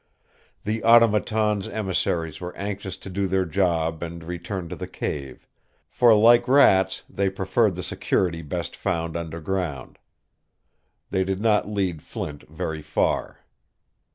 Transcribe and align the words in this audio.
The 0.63 0.83
Automaton's 0.83 1.67
emissaries 1.67 2.41
were 2.41 2.55
anxious 2.55 2.97
to 2.97 3.07
do 3.07 3.27
their 3.27 3.45
job 3.45 4.01
and 4.01 4.23
return 4.23 4.67
to 4.69 4.75
the 4.75 4.87
cave, 4.87 5.47
for, 5.91 6.15
like 6.15 6.47
rats, 6.47 7.03
they 7.07 7.29
preferred 7.29 7.75
the 7.75 7.83
security 7.83 8.41
best 8.41 8.75
found 8.75 9.15
underground. 9.15 9.99
They 11.11 11.23
did 11.23 11.39
not 11.39 11.69
lead 11.69 12.01
Flint 12.01 12.49
very 12.49 12.81
far. 12.81 13.41